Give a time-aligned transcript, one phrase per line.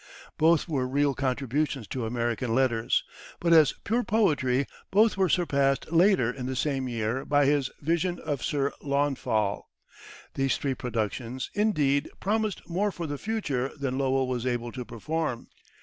[0.35, 3.03] Both were real contributions to American letters,
[3.39, 8.17] but as pure poetry both were surpassed later in the same year by his "Vision
[8.21, 9.69] of Sir Launfal."
[10.33, 15.49] These three productions, indeed, promised more for the future than Lowell was able to perform.